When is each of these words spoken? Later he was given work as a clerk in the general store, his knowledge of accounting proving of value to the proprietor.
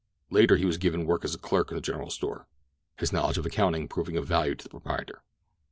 Later 0.31 0.57
he 0.57 0.65
was 0.65 0.79
given 0.79 1.05
work 1.05 1.23
as 1.23 1.35
a 1.35 1.37
clerk 1.37 1.69
in 1.69 1.75
the 1.75 1.79
general 1.81 2.09
store, 2.09 2.47
his 2.97 3.13
knowledge 3.13 3.37
of 3.37 3.45
accounting 3.45 3.87
proving 3.87 4.17
of 4.17 4.25
value 4.25 4.55
to 4.55 4.63
the 4.63 4.69
proprietor. 4.71 5.21